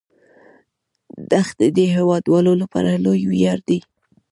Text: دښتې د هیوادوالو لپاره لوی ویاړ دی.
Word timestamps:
دښتې 1.31 1.67
د 1.77 1.79
هیوادوالو 1.95 2.51
لپاره 2.61 3.01
لوی 3.05 3.21
ویاړ 3.31 3.59
دی. 3.67 3.79